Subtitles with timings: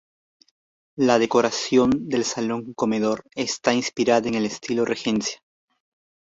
[0.97, 5.37] La decoración del Salón Comedor está inspirada en el estilo Regencia.